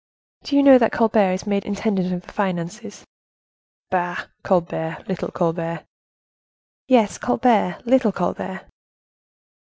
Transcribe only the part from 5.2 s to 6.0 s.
Colbert."